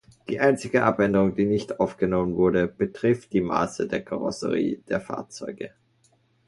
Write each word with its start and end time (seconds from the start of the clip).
Die 0.29 0.39
einzige 0.39 0.81
Abänderung, 0.83 1.35
die 1.35 1.45
nicht 1.45 1.79
aufgenommen 1.79 2.35
wurde, 2.35 2.65
betrifft 2.67 3.33
die 3.33 3.41
Maße 3.41 3.87
der 3.87 4.03
Karosserie 4.03 4.81
der 4.89 4.99
Fahrzeuge. 4.99 5.73